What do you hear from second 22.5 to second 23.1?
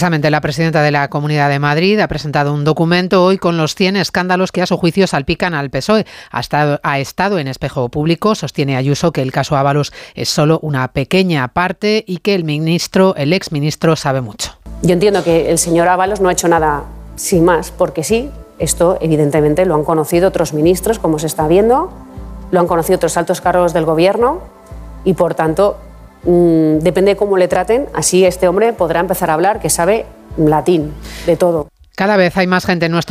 lo han conocido